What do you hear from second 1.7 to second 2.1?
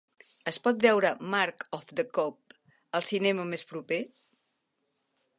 of the